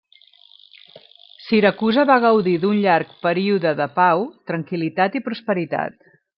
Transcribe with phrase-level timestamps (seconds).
[1.47, 6.05] Siracusa va gaudir d'un llarg període de pau, tranquil·litat i prosperitat.